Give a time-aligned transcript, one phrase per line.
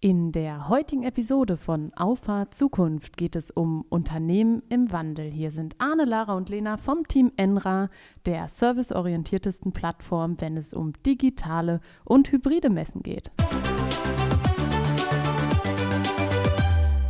[0.00, 5.28] In der heutigen Episode von Auffahrt Zukunft geht es um Unternehmen im Wandel.
[5.28, 7.90] Hier sind Arne, Lara und Lena vom Team Enra,
[8.24, 13.32] der serviceorientiertesten Plattform, wenn es um digitale und hybride Messen geht.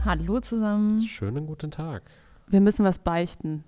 [0.06, 1.02] Hallo zusammen.
[1.02, 2.04] Schönen guten Tag.
[2.46, 3.64] Wir müssen was beichten.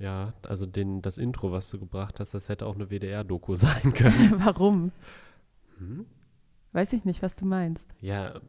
[0.00, 3.94] Ja, also den, das Intro, was du gebracht hast, das hätte auch eine WDR-Doku sein
[3.94, 4.42] können.
[4.44, 4.90] Warum?
[5.78, 6.06] Hm?
[6.78, 7.90] Weiß ich nicht, was du meinst.
[8.00, 8.40] Ja, äh,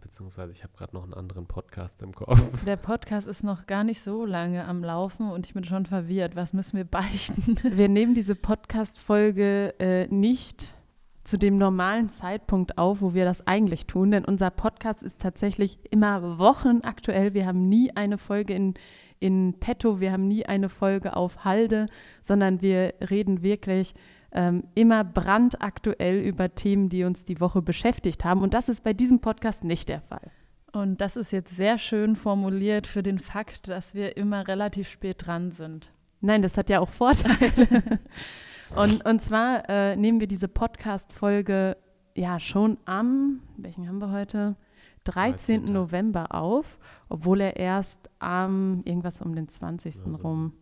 [0.00, 2.40] beziehungsweise ich habe gerade noch einen anderen Podcast im Kopf.
[2.66, 6.34] Der Podcast ist noch gar nicht so lange am Laufen und ich bin schon verwirrt.
[6.34, 7.56] Was müssen wir beichten?
[7.76, 10.74] Wir nehmen diese Podcast-Folge äh, nicht
[11.22, 15.78] zu dem normalen Zeitpunkt auf, wo wir das eigentlich tun, denn unser Podcast ist tatsächlich
[15.92, 17.34] immer wochenaktuell.
[17.34, 18.74] Wir haben nie eine Folge in,
[19.20, 21.86] in petto, wir haben nie eine Folge auf Halde,
[22.22, 23.94] sondern wir reden wirklich
[24.32, 28.42] ähm, immer brandaktuell über Themen, die uns die Woche beschäftigt haben.
[28.42, 30.30] Und das ist bei diesem Podcast nicht der Fall.
[30.72, 35.26] Und das ist jetzt sehr schön formuliert für den Fakt, dass wir immer relativ spät
[35.26, 35.90] dran sind.
[36.20, 37.50] Nein, das hat ja auch Vorteile.
[38.76, 41.76] und, und zwar äh, nehmen wir diese Podcast-Folge
[42.14, 44.56] ja schon am, welchen haben wir heute?
[45.04, 45.62] 13.
[45.62, 45.72] 13.
[45.72, 49.96] November auf, obwohl er erst am irgendwas um den 20.
[50.06, 50.22] Also.
[50.22, 50.52] rum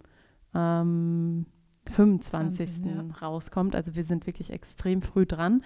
[0.55, 1.47] ähm,
[1.91, 2.71] 25.
[2.83, 3.05] 20, ja.
[3.21, 3.75] rauskommt.
[3.77, 5.63] Also wir sind wirklich extrem früh dran.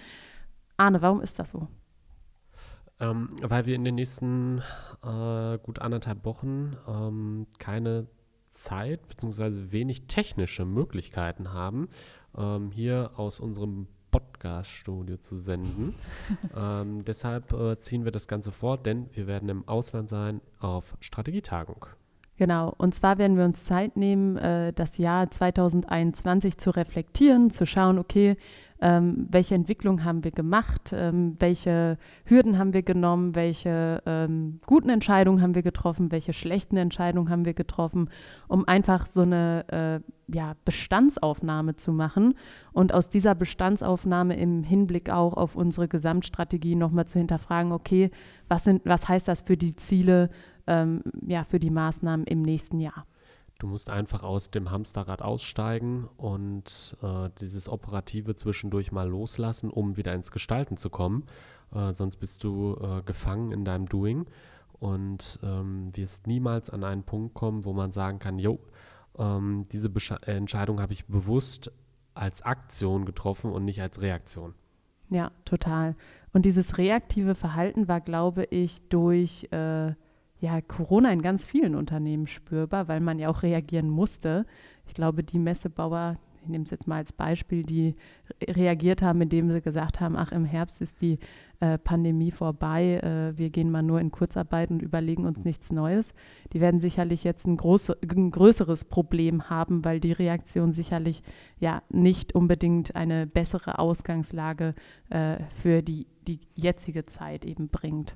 [0.77, 1.67] Arne, warum ist das so?
[2.99, 4.61] Ähm, weil wir in den nächsten
[5.03, 8.07] äh, gut anderthalb Wochen ähm, keine
[8.49, 9.71] Zeit bzw.
[9.71, 11.87] wenig technische Möglichkeiten haben,
[12.37, 15.95] ähm, hier aus unserem Podcast-Studio zu senden.
[16.57, 20.95] ähm, deshalb äh, ziehen wir das Ganze vor, denn wir werden im Ausland sein auf
[20.99, 21.85] Strategietagung.
[22.37, 27.65] Genau, und zwar werden wir uns Zeit nehmen, äh, das Jahr 2021 zu reflektieren, zu
[27.65, 28.37] schauen, okay,
[28.81, 34.89] ähm, welche Entwicklung haben wir gemacht, ähm, welche Hürden haben wir genommen, welche ähm, guten
[34.89, 38.09] Entscheidungen haben wir getroffen, welche schlechten Entscheidungen haben wir getroffen,
[38.47, 42.35] um einfach so eine äh, ja, Bestandsaufnahme zu machen
[42.71, 48.11] und aus dieser Bestandsaufnahme im Hinblick auch auf unsere Gesamtstrategie nochmal zu hinterfragen, okay,
[48.47, 50.29] was, sind, was heißt das für die Ziele,
[50.67, 53.05] ähm, ja, für die Maßnahmen im nächsten Jahr.
[53.59, 59.97] Du musst einfach aus dem Hamsterrad aussteigen und äh, dieses Operative zwischendurch mal loslassen, um
[59.97, 61.25] wieder ins Gestalten zu kommen.
[61.75, 64.27] Äh, sonst bist du äh, gefangen in deinem Doing
[64.79, 68.59] und ähm, wirst niemals an einen Punkt kommen, wo man sagen kann, jo,
[69.17, 71.69] ähm, diese Besch Entscheidung habe ich bewusst
[72.13, 74.55] als Aktion getroffen und nicht als Reaktion.
[75.09, 75.97] Ja, total.
[76.31, 79.95] Und dieses reaktive Verhalten war, glaube ich, durch äh,
[80.39, 84.45] ja, Corona in ganz vielen Unternehmen spürbar, weil man ja auch reagieren musste.
[84.87, 87.95] Ich glaube, die Messebauer, ich nehme es jetzt mal als Beispiel, die
[88.47, 91.19] reagiert haben, indem sie gesagt haben, ach, im Herbst ist die
[91.59, 96.13] äh, Pandemie vorbei, äh, wir gehen mal nur in Kurzarbeit und überlegen uns nichts Neues.
[96.53, 101.21] Die werden sicherlich jetzt ein, groß, ein größeres Problem haben, weil die Reaktion sicherlich
[101.59, 104.73] ja nicht unbedingt eine bessere Ausgangslage
[105.09, 108.15] äh, für die, die jetzige Zeit eben bringt.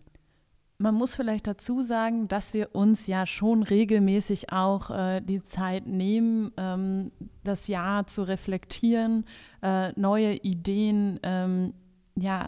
[0.80, 5.88] Man muss vielleicht dazu sagen, dass wir uns ja schon regelmäßig auch äh, die Zeit
[5.88, 7.12] nehmen, ähm,
[7.44, 9.26] das Jahr zu reflektieren,
[9.62, 11.74] äh, neue Ideen ähm,
[12.16, 12.48] ja,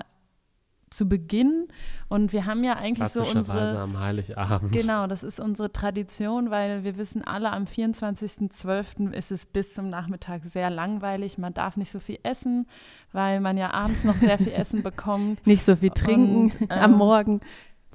[0.95, 1.67] zu beginnen.
[2.07, 3.77] Und wir haben ja eigentlich so unsere.
[3.77, 4.71] am Heiligabend.
[4.71, 9.11] Genau, das ist unsere Tradition, weil wir wissen alle, am 24.12.
[9.11, 11.37] ist es bis zum Nachmittag sehr langweilig.
[11.37, 12.67] Man darf nicht so viel essen,
[13.11, 15.45] weil man ja abends noch sehr viel Essen bekommt.
[15.45, 17.41] Nicht so viel trinken Und, ähm, am Morgen.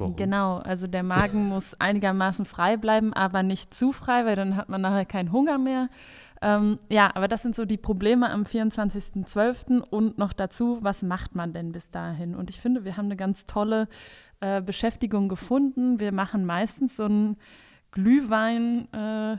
[0.01, 0.17] Warum?
[0.17, 4.71] Genau, also der Magen muss einigermaßen frei bleiben, aber nicht zu frei, weil dann hat
[4.71, 5.89] man nachher keinen Hunger mehr.
[6.43, 9.81] Ähm, ja, aber das sind so die Probleme am 24.12.
[9.81, 12.35] und noch dazu, was macht man denn bis dahin?
[12.35, 13.89] Und ich finde, wir haben eine ganz tolle
[14.41, 16.01] äh, Beschäftigung gefunden.
[16.01, 17.37] Wir machen meistens so einen
[17.93, 18.89] Glühwein.
[18.95, 19.37] Äh,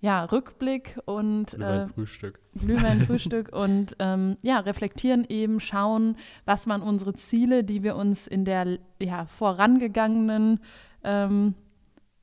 [0.00, 2.40] ja, Rückblick und Glühwein-Frühstück.
[2.54, 6.16] Äh, Glühwein-Frühstück und ähm, ja, reflektieren eben, schauen,
[6.46, 10.60] was waren unsere Ziele, die wir uns in der ja, vorangegangenen
[11.04, 11.54] ähm,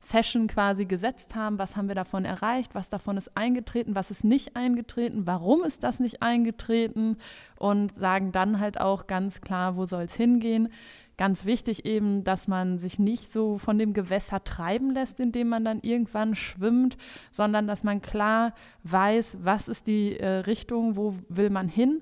[0.00, 4.24] Session quasi gesetzt haben, was haben wir davon erreicht, was davon ist eingetreten, was ist
[4.24, 7.16] nicht eingetreten, warum ist das nicht eingetreten?
[7.58, 10.68] Und sagen dann halt auch ganz klar, wo soll es hingehen
[11.18, 15.64] ganz wichtig eben, dass man sich nicht so von dem Gewässer treiben lässt, indem man
[15.64, 16.96] dann irgendwann schwimmt,
[17.30, 18.54] sondern dass man klar
[18.84, 22.00] weiß, was ist die äh, Richtung, wo will man hin.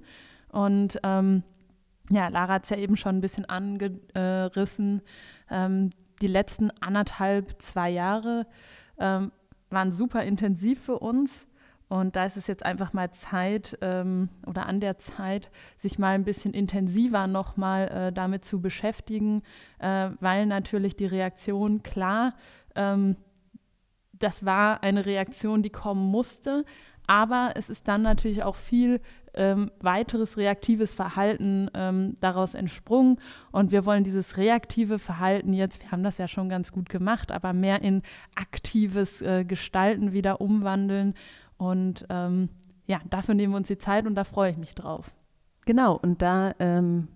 [0.52, 1.42] Und ähm,
[2.10, 5.02] ja, Lara hat es ja eben schon ein bisschen angerissen.
[5.50, 5.90] Ähm,
[6.20, 8.46] die letzten anderthalb, zwei Jahre
[8.98, 9.32] ähm,
[9.70, 11.46] waren super intensiv für uns.
[11.88, 16.14] Und da ist es jetzt einfach mal Zeit ähm, oder an der Zeit, sich mal
[16.14, 19.42] ein bisschen intensiver nochmal äh, damit zu beschäftigen,
[19.78, 22.34] äh, weil natürlich die Reaktion klar,
[22.74, 23.16] ähm,
[24.12, 26.64] das war eine Reaktion, die kommen musste,
[27.06, 29.00] aber es ist dann natürlich auch viel
[29.34, 33.18] ähm, weiteres reaktives Verhalten ähm, daraus entsprungen.
[33.52, 37.30] Und wir wollen dieses reaktive Verhalten jetzt, wir haben das ja schon ganz gut gemacht,
[37.30, 38.02] aber mehr in
[38.34, 41.14] aktives äh, Gestalten wieder umwandeln.
[41.58, 42.48] Und ähm,
[42.86, 45.12] ja, dafür nehmen wir uns die Zeit und da freue ich mich drauf.
[45.64, 47.08] Genau, und da ähm,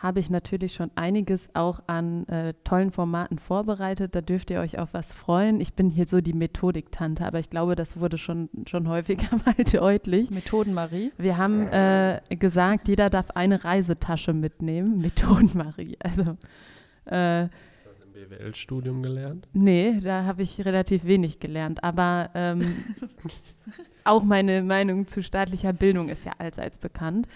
[0.00, 4.14] habe ich natürlich schon einiges auch an äh, tollen Formaten vorbereitet.
[4.14, 5.60] Da dürft ihr euch auf was freuen.
[5.60, 9.54] Ich bin hier so die Methodik-Tante, aber ich glaube, das wurde schon, schon häufiger mal
[9.64, 10.30] deutlich.
[10.30, 11.12] Methoden-Marie.
[11.18, 14.98] Wir haben äh, gesagt, jeder darf eine Reisetasche mitnehmen.
[14.98, 15.98] Methoden-Marie.
[16.02, 16.38] Also
[17.04, 17.48] äh,
[18.28, 19.48] BWL-Studium gelernt?
[19.52, 21.82] Nee, da habe ich relativ wenig gelernt.
[21.84, 22.76] Aber ähm,
[24.04, 27.26] auch meine Meinung zu staatlicher Bildung ist ja allseits bekannt.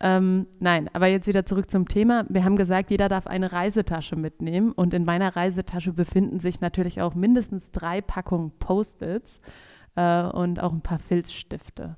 [0.00, 2.26] Ähm, nein, aber jetzt wieder zurück zum Thema.
[2.28, 7.00] Wir haben gesagt, jeder darf eine Reisetasche mitnehmen und in meiner Reisetasche befinden sich natürlich
[7.00, 9.40] auch mindestens drei Packungen Post-its
[9.94, 11.96] äh, und auch ein paar Filzstifte.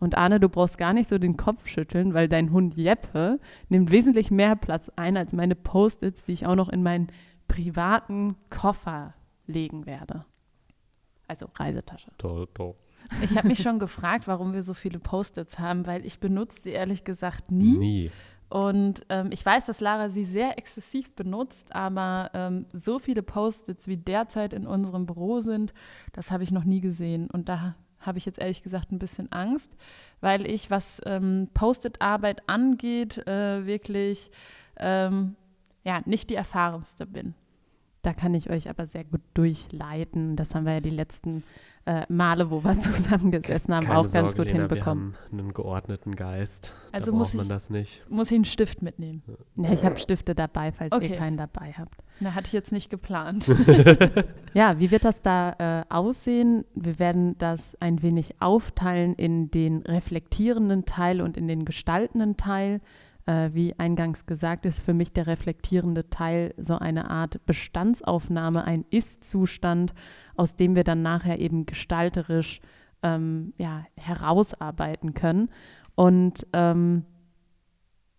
[0.00, 3.90] Und Arne, du brauchst gar nicht so den Kopf schütteln, weil dein Hund Jeppe nimmt
[3.90, 7.08] wesentlich mehr Platz ein als meine Post-its, die ich auch noch in meinen
[7.48, 9.14] privaten Koffer
[9.46, 10.24] legen werde.
[11.26, 12.10] Also Reisetasche.
[12.18, 12.74] Toll, toll.
[13.22, 16.70] Ich habe mich schon gefragt, warum wir so viele Post-its haben, weil ich benutze die
[16.70, 17.76] ehrlich gesagt nie.
[17.78, 18.10] Nie.
[18.48, 23.88] Und ähm, ich weiß, dass Lara sie sehr exzessiv benutzt, aber ähm, so viele Post-its
[23.88, 25.74] wie derzeit in unserem Büro sind,
[26.12, 27.28] das habe ich noch nie gesehen.
[27.30, 29.76] Und da habe ich jetzt ehrlich gesagt ein bisschen Angst,
[30.20, 34.30] weil ich, was ähm, Post-it-Arbeit angeht, äh, wirklich
[34.78, 35.36] ähm,
[35.88, 37.32] ja, nicht die erfahrenste bin.
[38.02, 40.36] Da kann ich euch aber sehr gut durchleiten.
[40.36, 41.42] Das haben wir ja die letzten
[41.86, 45.12] äh, Male, wo wir zusammengesessen haben, Keine auch ganz Sorge, gut Lena, hinbekommen.
[45.12, 46.74] Wir haben einen geordneten Geist.
[46.92, 48.04] Also da muss braucht man ich, das nicht.
[48.10, 49.22] Muss ich einen Stift mitnehmen?
[49.56, 51.08] Ja, ich habe Stifte dabei, falls Okay.
[51.08, 52.04] ihr keinen dabei habt.
[52.20, 53.48] Na, hatte ich jetzt nicht geplant.
[54.54, 56.64] Ja, wie wird das da äh, aussehen?
[56.74, 62.80] Wir werden das ein wenig aufteilen in den reflektierenden Teil und in den gestaltenden Teil.
[63.28, 68.86] Äh, wie eingangs gesagt, ist für mich der reflektierende Teil so eine Art Bestandsaufnahme, ein
[68.88, 69.92] Ist-Zustand,
[70.34, 72.62] aus dem wir dann nachher eben gestalterisch
[73.02, 75.50] ähm, ja, herausarbeiten können.
[75.94, 77.04] Und ähm,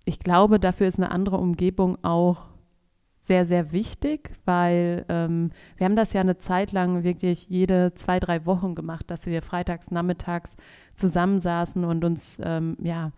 [0.06, 2.46] ich glaube, dafür ist eine andere Umgebung auch
[3.20, 8.20] sehr, sehr wichtig, weil ähm, wir haben das ja eine Zeit lang wirklich jede zwei,
[8.20, 10.56] drei Wochen gemacht, dass wir freitags, nachmittags
[10.94, 13.12] zusammensaßen und uns ähm, ja,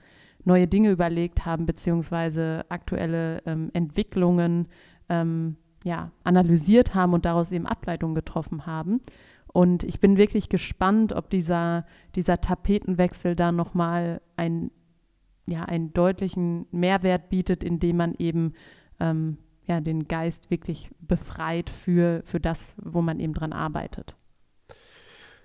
[0.43, 4.67] neue Dinge überlegt haben, beziehungsweise aktuelle ähm, Entwicklungen
[5.09, 9.01] ähm, ja, analysiert haben und daraus eben Ableitungen getroffen haben.
[9.47, 11.85] Und ich bin wirklich gespannt, ob dieser,
[12.15, 14.71] dieser Tapetenwechsel da nochmal ein,
[15.45, 18.53] ja, einen deutlichen Mehrwert bietet, indem man eben
[18.99, 24.15] ähm, ja, den Geist wirklich befreit für, für das, wo man eben dran arbeitet.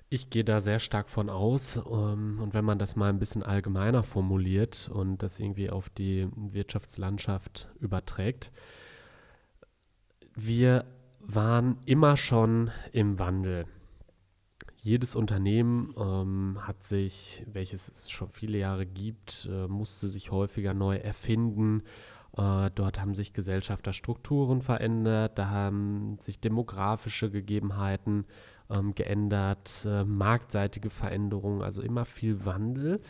[0.08, 1.76] Ich gehe da sehr stark von aus.
[1.76, 6.28] Ähm, und wenn man das mal ein bisschen allgemeiner formuliert und das irgendwie auf die
[6.36, 8.52] Wirtschaftslandschaft überträgt,
[10.34, 10.84] wir
[11.18, 13.66] waren immer schon im Wandel.
[14.76, 20.74] Jedes Unternehmen ähm, hat sich, welches es schon viele Jahre gibt, äh, musste sich häufiger
[20.74, 21.82] neu erfinden.
[22.36, 28.26] Äh, dort haben sich Gesellschafterstrukturen verändert, da haben sich demografische Gegebenheiten
[28.74, 33.00] ähm, geändert, äh, marktseitige Veränderungen, also immer viel Wandel,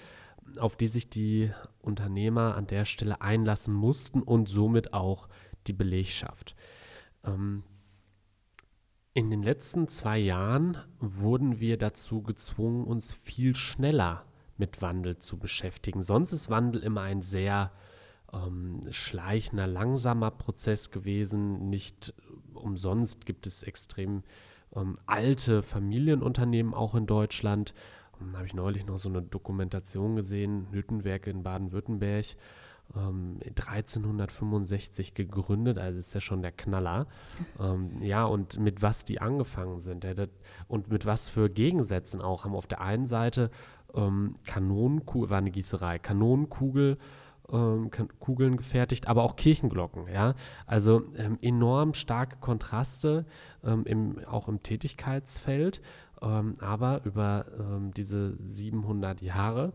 [0.59, 5.29] auf die sich die Unternehmer an der Stelle einlassen mussten und somit auch
[5.67, 6.55] die Belegschaft.
[7.25, 7.65] Ähm,
[9.15, 14.25] in den letzten zwei Jahren wurden wir dazu gezwungen, uns viel schneller
[14.59, 16.03] mit Wandel zu beschäftigen.
[16.03, 17.73] Sonst ist Wandel immer ein sehr
[18.33, 21.71] ähm, schleichender, langsamer Prozess gewesen.
[21.71, 22.13] Nicht
[22.53, 24.23] umsonst gibt es extrem
[24.76, 27.75] ähm, alte Familienunternehmen auch in Deutschland.
[28.21, 32.37] Da habe ich neulich noch so eine Dokumentation gesehen, Hüttenwerke in Baden-Württemberg.
[32.95, 37.09] 1365 ähm, gegründet, also ist ja schon der Knaller.
[37.59, 40.28] Ähm, ja, und mit was die angefangen sind ja, das,
[40.68, 43.50] und mit was für Gegensätzen auch haben auf der einen Seite
[43.95, 46.99] ähm, Kanonenkugel, war eine Gießerei, Kanonenkugel,
[47.50, 50.35] ähm, Kugeln gefertigt, aber auch Kirchenglocken, ja.
[50.67, 53.26] Also ähm, enorm starke Kontraste,
[53.65, 55.83] ähm, im, auch im Tätigkeitsfeld,
[56.19, 57.45] aber über
[57.95, 59.75] diese 700 Jahre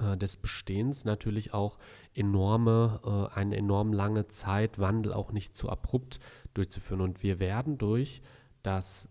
[0.00, 1.78] äh, des Bestehens natürlich auch
[2.14, 6.20] enorme, äh, eine enorm lange Zeit Wandel auch nicht zu abrupt
[6.54, 7.00] durchzuführen.
[7.00, 8.22] Und wir werden durch
[8.62, 9.08] das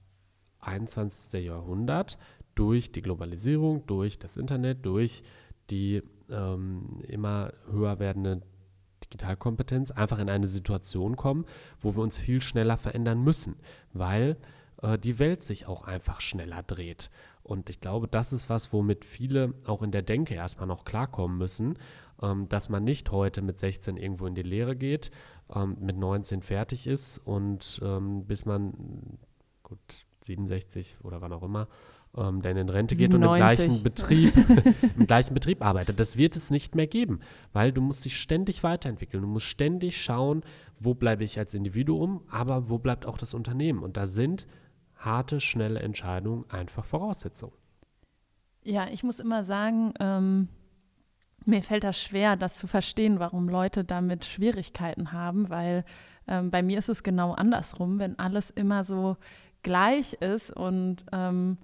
[0.60, 1.44] 21.
[1.46, 2.18] Jahrhundert
[2.56, 5.22] durch die Globalisierung, durch das Internet, durch
[5.70, 8.41] die ähm, immer höher werdende
[9.03, 11.46] Digitalkompetenz einfach in eine Situation kommen,
[11.79, 13.55] wo wir uns viel schneller verändern müssen,
[13.93, 14.38] weil
[14.81, 17.10] äh, die Welt sich auch einfach schneller dreht.
[17.43, 21.38] Und ich glaube, das ist was, womit viele auch in der Denke erstmal noch klarkommen
[21.38, 21.77] müssen,
[22.22, 25.12] ähm, dass man nicht heute mit 16 irgendwo in die Lehre geht,
[25.53, 29.17] ähm, mit 19 fertig ist und ähm, bis man,
[29.63, 29.79] gut,
[30.24, 31.67] 67 oder wann auch immer,
[32.18, 32.98] ähm, der in Rente 97.
[32.98, 34.34] geht und im gleichen Betrieb,
[34.98, 36.00] im gleichen Betrieb arbeitet.
[36.00, 37.20] Das wird es nicht mehr geben,
[37.54, 39.22] weil du musst dich ständig weiterentwickeln.
[39.22, 40.44] Du musst ständig schauen,
[40.80, 43.84] wo bleibe ich als Individuum, aber wo bleibt auch das Unternehmen.
[43.84, 44.48] Und da sind
[44.96, 47.54] harte, schnelle Entscheidungen einfach Voraussetzungen.
[48.64, 50.50] Ja, ich muss immer sagen, ähm,
[51.46, 55.86] mir fällt das schwer, das zu verstehen, warum Leute damit Schwierigkeiten haben, weil
[56.28, 59.16] ähm, bei mir ist es genau andersrum, wenn alles immer so
[59.64, 61.58] gleich ist und ähm,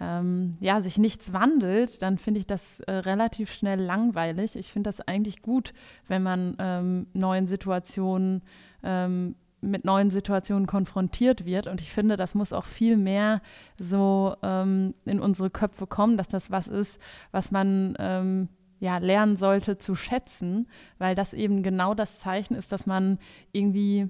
[0.00, 4.56] ähm, ja, sich nichts wandelt, dann finde ich das äh, relativ schnell langweilig.
[4.56, 5.72] Ich finde das eigentlich gut,
[6.06, 8.42] wenn man ähm, neuen Situationen
[8.82, 11.66] ähm, mit neuen Situationen konfrontiert wird.
[11.66, 13.42] Und ich finde, das muss auch viel mehr
[13.78, 17.00] so ähm, in unsere Köpfe kommen, dass das was ist,
[17.32, 18.48] was man ähm,
[18.80, 23.18] ja, lernen sollte zu schätzen, weil das eben genau das Zeichen ist, dass man
[23.52, 24.08] irgendwie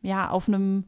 [0.00, 0.84] ja auf einem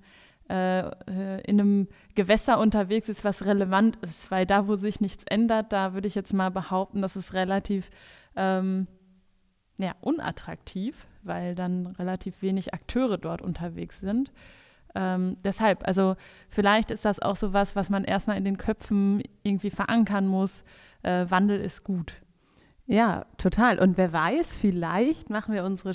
[0.48, 5.24] äh, äh in einem Gewässer unterwegs ist, was relevant ist, weil da, wo sich nichts
[5.24, 7.90] ändert, da würde ich jetzt mal behaupten, das ist relativ
[8.36, 8.86] ähm,
[9.78, 14.32] ja, unattraktiv weil dann relativ wenig Akteure dort unterwegs sind.
[14.94, 16.14] Ähm, deshalb, also
[16.48, 20.62] vielleicht ist das auch so was, was man erstmal in den Köpfen irgendwie verankern muss.
[21.02, 22.20] Äh, Wandel ist gut.
[22.86, 23.80] Ja, total.
[23.80, 25.94] Und wer weiß, vielleicht machen wir unsere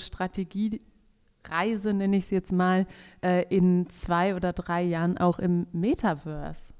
[1.40, 2.86] Strategiereise, nenne ich es jetzt mal,
[3.22, 6.74] äh, in zwei oder drei Jahren auch im Metaverse.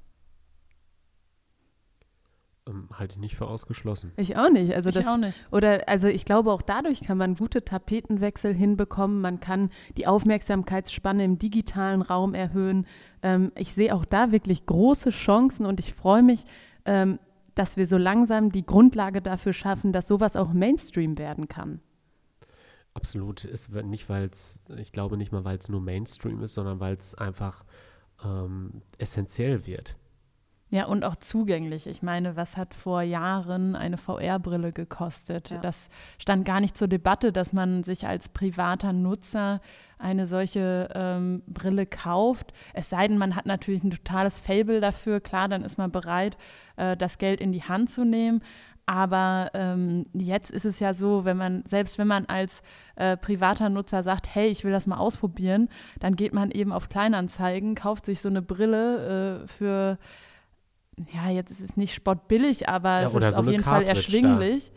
[2.67, 4.11] Ähm, halte ich nicht für ausgeschlossen.
[4.17, 4.75] Ich auch nicht.
[4.75, 5.35] Also ich das, auch nicht.
[5.51, 9.19] Oder also ich glaube auch dadurch kann man gute Tapetenwechsel hinbekommen.
[9.19, 12.85] Man kann die Aufmerksamkeitsspanne im digitalen Raum erhöhen.
[13.23, 16.45] Ähm, ich sehe auch da wirklich große Chancen und ich freue mich,
[16.85, 17.17] ähm,
[17.55, 21.81] dass wir so langsam die Grundlage dafür schaffen, dass sowas auch Mainstream werden kann.
[22.93, 23.45] Absolut.
[23.45, 26.95] Ist nicht, weil es, ich glaube nicht mal, weil es nur Mainstream ist, sondern weil
[26.95, 27.63] es einfach
[28.23, 29.95] ähm, essentiell wird.
[30.71, 31.85] Ja, und auch zugänglich.
[31.85, 35.49] Ich meine, was hat vor Jahren eine VR-Brille gekostet?
[35.49, 35.57] Ja.
[35.57, 39.59] Das stand gar nicht zur Debatte, dass man sich als privater Nutzer
[39.99, 42.53] eine solche ähm, Brille kauft.
[42.73, 45.19] Es sei denn, man hat natürlich ein totales Fable dafür.
[45.19, 46.37] Klar, dann ist man bereit,
[46.77, 48.41] äh, das Geld in die Hand zu nehmen.
[48.91, 52.61] Aber ähm, jetzt ist es ja so, wenn man, selbst wenn man als
[52.97, 55.69] äh, privater Nutzer sagt, hey, ich will das mal ausprobieren,
[56.01, 59.97] dann geht man eben auf Kleinanzeigen, kauft sich so eine Brille äh, für
[61.13, 64.73] ja, jetzt ist es nicht spottbillig, aber ja, es ist so auf jeden Fall erschwinglich.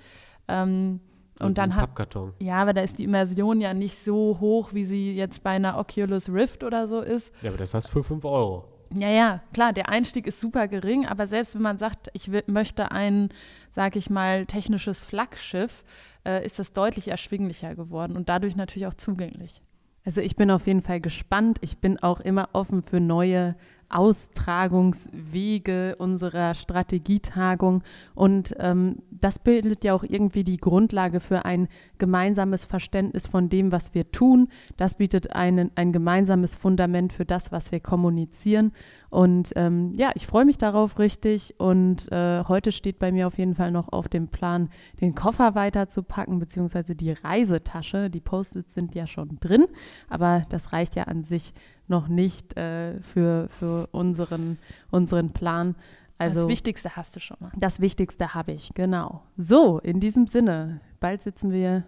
[0.47, 1.01] Ähm,
[1.37, 1.91] so und dann hat
[2.39, 5.77] ja, aber da ist die Immersion ja nicht so hoch, wie sie jetzt bei einer
[5.77, 7.35] Oculus Rift oder so ist.
[7.43, 8.74] Ja, aber das heißt für 5 Euro.
[8.97, 12.93] Ja, ja, klar, der Einstieg ist super gering, aber selbst wenn man sagt, ich möchte
[12.93, 13.31] ein,
[13.71, 15.85] sag ich mal, technisches Flaggschiff,
[16.25, 19.63] äh, ist das deutlich erschwinglicher geworden und dadurch natürlich auch zugänglich.
[20.05, 21.59] Also ich bin auf jeden Fall gespannt.
[21.63, 23.57] Ich bin auch immer offen für neue
[23.95, 27.83] Austragungswege unserer Strategietagung.
[28.15, 33.73] Und ähm, das bildet ja auch irgendwie die Grundlage für ein gemeinsames Verständnis von dem,
[33.73, 34.49] was wir tun.
[34.77, 38.73] Das bietet einen, ein gemeinsames Fundament für das, was wir kommunizieren.
[39.15, 41.55] Und ähm, ja, ich freue mich darauf richtig.
[41.59, 45.55] Und äh, heute steht bei mir auf jeden Fall noch auf dem Plan, den Koffer
[45.55, 48.11] weiterzupacken, beziehungsweise die Reisetasche.
[48.11, 49.67] Die Post-its sind ja schon drin,
[50.09, 51.55] aber das reicht ja an sich
[51.87, 54.59] noch nicht äh, für, für unseren,
[54.91, 55.77] unseren Plan.
[56.19, 57.53] Also, das Wichtigste hast du schon mal.
[57.57, 59.23] Das Wichtigste habe ich, genau.
[59.37, 61.85] So, in diesem Sinne, bald sitzen wir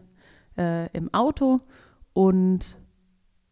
[0.57, 1.59] äh, im Auto
[2.13, 2.77] und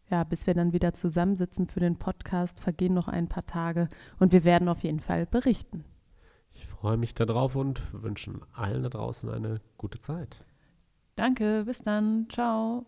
[0.09, 4.31] ja, bis wir dann wieder zusammensitzen für den Podcast, vergehen noch ein paar Tage und
[4.31, 5.83] wir werden auf jeden Fall berichten.
[6.53, 10.45] Ich freue mich darauf und wünsche allen da draußen eine gute Zeit.
[11.15, 12.27] Danke, bis dann.
[12.29, 12.85] Ciao.